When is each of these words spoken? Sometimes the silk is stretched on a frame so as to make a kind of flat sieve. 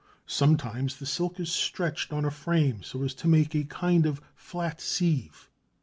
Sometimes 0.25 0.97
the 0.97 1.05
silk 1.05 1.39
is 1.39 1.51
stretched 1.51 2.11
on 2.11 2.25
a 2.25 2.31
frame 2.31 2.81
so 2.81 3.03
as 3.03 3.13
to 3.13 3.27
make 3.27 3.53
a 3.53 3.65
kind 3.65 4.07
of 4.07 4.19
flat 4.33 4.81
sieve. 4.81 5.47